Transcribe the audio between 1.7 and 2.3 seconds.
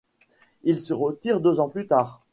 tard.